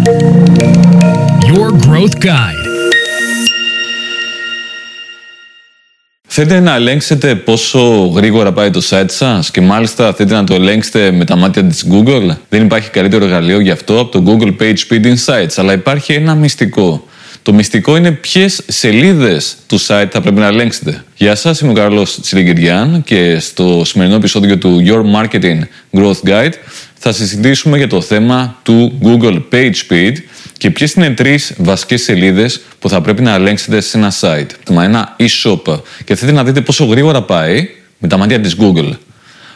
[0.00, 2.64] Your Growth Guide.
[6.26, 7.80] Θέλετε να ελέγξετε πόσο
[8.14, 11.86] γρήγορα πάει το site σας και μάλιστα θέλετε να το ελέγξετε με τα μάτια της
[11.90, 16.12] Google; Δεν υπάρχει καλύτερο εργαλείο γι' αυτό από το Google Page Speed Insights, αλλά υπάρχει
[16.12, 17.04] ένα μυστικό.
[17.42, 21.04] Το μυστικό είναι ποιες σελίδες του site θα πρέπει να ελέγξετε.
[21.14, 25.60] Γεια σας, είμαι ο Καρλός Τσιλιγκυριάν και στο σημερινό επεισόδιο του Your Marketing
[25.92, 26.52] Growth Guide
[27.02, 30.12] θα συζητήσουμε για το θέμα του Google Page Speed
[30.56, 34.48] και ποιες είναι τρεις βασικές σελίδες που θα πρέπει να ελέγξετε σε ένα site.
[34.70, 37.68] Με ένα e-shop και θέλετε να δείτε πόσο γρήγορα πάει
[37.98, 38.90] με τα μάτια της Google.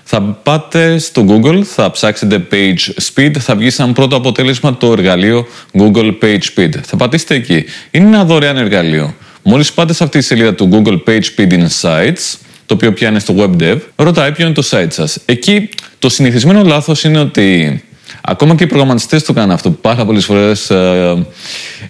[0.04, 5.46] Θα πάτε στο Google, θα ψάξετε Page Speed, θα βγει σαν πρώτο αποτέλεσμα το εργαλείο
[5.78, 6.70] Google Page Speed.
[6.82, 7.64] Θα πατήσετε εκεί.
[7.90, 9.14] Είναι ένα δωρεάν εργαλείο.
[9.42, 13.34] Μόλις πάτε σε αυτή τη σελίδα του Google Page Speed Insights, το οποίο πιάνει στο
[13.38, 15.18] web dev, ρωτάει ποιο είναι το site σας.
[15.24, 15.68] Εκεί
[16.04, 17.82] το συνηθισμένο λάθος είναι ότι
[18.22, 19.70] Ακόμα και οι προγραμματιστές το κάνουν αυτό.
[19.70, 21.26] Πάρα πολλές φορές ε,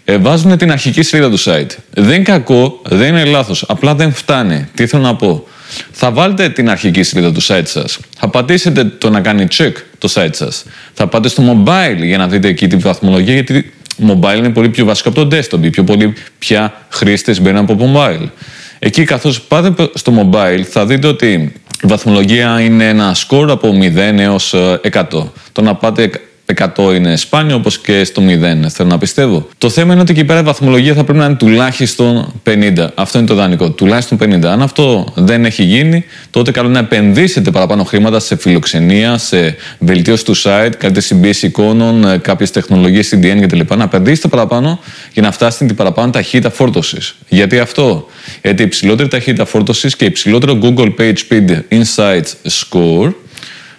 [0.04, 1.70] ε, βάζουν την αρχική σελίδα του site.
[1.90, 3.64] Δεν είναι κακό, δεν είναι λάθος.
[3.68, 4.68] Απλά δεν φτάνει.
[4.74, 5.46] Τι θέλω να πω;
[5.90, 7.98] Θα βάλετε την αρχική σελίδα του site σας.
[8.18, 10.64] Θα πατήσετε το να κάνει check το site σας.
[10.92, 13.34] Θα πάτε στο mobile για να δείτε εκεί τη βαθμολογία.
[13.34, 13.72] Γιατί
[14.08, 15.62] mobile είναι πολύ πιο βασικό από το desktop.
[15.62, 18.28] Οι πιο πολλοί πια χρήστες μπαίνουν από mobile.
[18.78, 21.52] Εκεί καθώς πάτε στο mobile θα δείτε ότι
[21.84, 25.04] η βαθμολογία είναι ένα σκορ από 0 έως 100.
[25.52, 26.10] Το να πάτε
[26.76, 29.48] 100 είναι σπάνιο, όπως και στο 0, θέλω να πιστεύω.
[29.58, 32.86] Το θέμα είναι ότι εκεί πέρα η βαθμολογία θα πρέπει να είναι τουλάχιστον 50.
[32.94, 33.70] Αυτό είναι το δανεικό.
[33.70, 34.44] Τουλάχιστον 50.
[34.44, 39.56] Αν αυτό δεν έχει γίνει, τότε καλό είναι να επενδύσετε παραπάνω χρήματα σε φιλοξενία, σε
[39.78, 43.60] βελτίωση του site, καλύτερη συμπίεση εικόνων, ε, κάποιες τεχνολογίες CDN κτλ.
[43.76, 44.80] Να επενδύσετε παραπάνω
[45.12, 47.14] για να φτάσετε την παραπάνω ταχύτητα φόρτωσης.
[47.28, 48.06] Γιατί αυτό,
[48.42, 53.12] Γιατί η υψηλότερη ταχύτητα φόρτωσης και υψηλότερο Google Page Speed Insights Score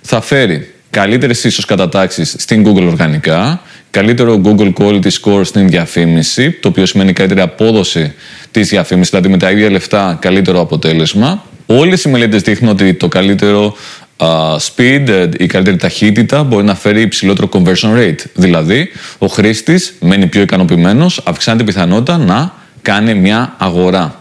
[0.02, 6.68] θα φέρει καλύτερες ίσως κατατάξεις στην Google οργανικά, καλύτερο Google Quality Score στην διαφήμιση, το
[6.68, 8.14] οποίο σημαίνει καλύτερη απόδοση
[8.52, 11.44] της διαφήμισης, δηλαδή με τα ίδια λεφτά καλύτερο αποτέλεσμα.
[11.66, 13.76] Όλες οι μελέτες δείχνουν ότι το καλύτερο
[14.18, 18.20] uh, speed, ε, η καλύτερη ταχύτητα μπορεί να φέρει υψηλότερο conversion rate.
[18.34, 24.20] Δηλαδή, ο χρήστης μένει πιο ικανοποιημένος, αυξάνεται η πιθανότητα να κάνει μια αγορά.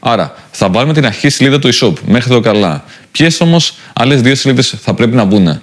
[0.00, 2.84] Άρα, θα βάλουμε την αρχή σελίδα του e-shop μέχρι εδώ καλά.
[3.10, 5.60] Ποιες όμως άλλες δύο σελίδες θα πρέπει να μπουν.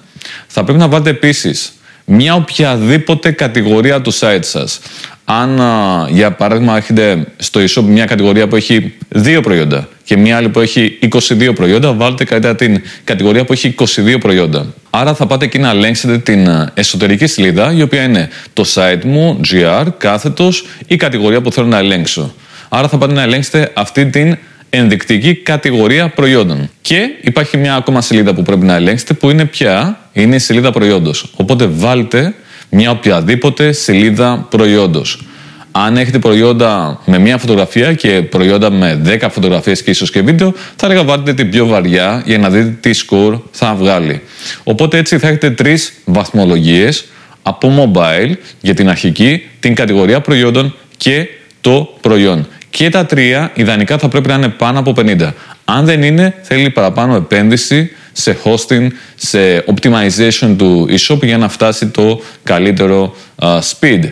[0.47, 1.73] Θα πρέπει να βάλετε επίσης
[2.05, 4.79] μια οποιαδήποτε κατηγορία του site σας.
[5.25, 5.61] Αν,
[6.09, 10.59] για παράδειγμα, έχετε στο e-shop μια κατηγορία που έχει δύο προϊόντα και μια άλλη που
[10.59, 14.73] έχει 22 προϊόντα, βάλτε καλύτερα την κατηγορία που έχει 22 προϊόντα.
[14.89, 19.39] Άρα θα πάτε εκεί να ελέγξετε την εσωτερική σελίδα, η οποία είναι το site μου,
[19.51, 22.33] gr, κάθετος, η κατηγορία που θέλω να ελέγξω.
[22.69, 24.38] Άρα θα πάτε να ελέγξετε αυτή την
[24.75, 26.69] ενδεικτική κατηγορία προϊόντων.
[26.81, 30.72] Και υπάρχει μια ακόμα σελίδα που πρέπει να ελέγξετε που είναι πια είναι η σελίδα
[30.72, 31.31] προϊόντος.
[31.35, 32.34] Οπότε βάλτε
[32.69, 35.25] μια οποιαδήποτε σελίδα προϊόντος.
[35.72, 40.53] Αν έχετε προϊόντα με μία φωτογραφία και προϊόντα με 10 φωτογραφίες και ίσως και βίντεο,
[40.75, 44.22] θα έλεγα βάλτε την πιο βαριά για να δείτε τι σκορ θα βγάλει.
[44.63, 47.06] Οπότε έτσι θα έχετε τρεις βαθμολογίες
[47.44, 48.31] από mobile
[48.62, 51.28] για την αρχική, την κατηγορία προϊόντων και
[51.62, 52.47] το προϊόν.
[52.75, 55.31] Και τα τρία ιδανικά θα πρέπει να είναι πάνω από 50.
[55.66, 61.88] Αν δεν είναι, θέλει παραπάνω επένδυση σε hosting, σε optimization του e-shop για να φτάσει
[61.88, 64.12] το καλύτερο speed.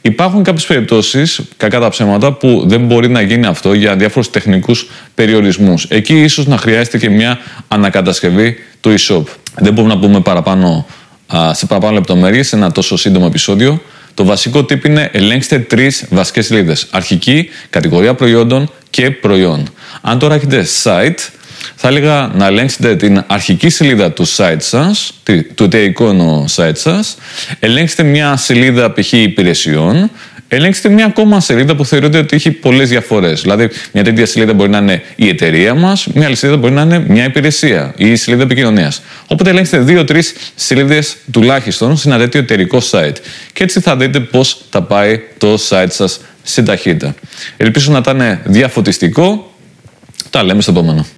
[0.00, 4.90] Υπάρχουν κάποιες περιπτώσεις, κακά τα ψέματα, που δεν μπορεί να γίνει αυτό για διάφορους τεχνικούς
[5.14, 5.84] περιορισμούς.
[5.84, 9.22] Εκεί ίσως να χρειάζεται και μια ανακατασκευή του e-shop.
[9.58, 10.86] Δεν μπορούμε να πούμε παραπάνω,
[11.52, 13.82] σε παραπάνω λεπτομέρειες σε ένα τόσο σύντομο επεισόδιο.
[14.14, 16.86] Το βασικό tip είναι ελέγξτε τρεις βασικές σελίδες.
[16.90, 19.72] Αρχική, κατηγορία προϊόντων και προϊόν.
[20.00, 21.18] Αν τώρα έχετε site,
[21.74, 25.12] θα έλεγα να ελέγξετε την αρχική σελίδα του site σας,
[25.54, 27.16] του εικόνο site σας,
[27.58, 29.12] ελέγξτε μια σελίδα π.χ.
[29.12, 30.10] υπηρεσιών,
[30.56, 33.40] ελέγξτε μια ακόμα σελίδα που θεωρείτε ότι έχει πολλές διαφορές.
[33.40, 36.82] Δηλαδή, μια τέτοια σελίδα μπορεί να είναι η εταιρεία μας, μια άλλη σελίδα μπορεί να
[36.82, 39.02] είναι μια υπηρεσία ή η σελίδα επικοινωνίας.
[39.26, 43.16] Οπότε, ελέγξτε δύο-τρεις σελίδες τουλάχιστον σε ένα τέτοιο εταιρικό site.
[43.52, 47.14] Και έτσι θα δείτε πώς θα πάει το site σας στην ταχύτητα.
[47.56, 49.52] Ελπίζω να ήταν διαφωτιστικό.
[50.30, 51.06] Τα λέμε στο επόμενο.